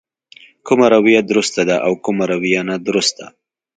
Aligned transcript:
کومه 0.67 0.87
رويه 0.93 1.21
درسته 1.31 1.61
ده 1.69 1.75
او 1.85 1.93
کومه 2.03 2.25
رويه 2.31 2.61
نادرسته. 2.69 3.25